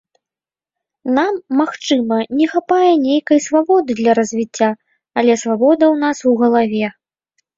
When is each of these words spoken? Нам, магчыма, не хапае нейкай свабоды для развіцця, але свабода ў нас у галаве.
Нам, 1.17 1.35
магчыма, 1.59 2.17
не 2.39 2.47
хапае 2.53 2.93
нейкай 3.07 3.39
свабоды 3.49 3.91
для 4.01 4.11
развіцця, 4.19 4.69
але 5.23 5.33
свабода 5.43 5.83
ў 5.93 6.05
нас 6.05 6.17
у 6.33 6.37
галаве. 6.41 6.87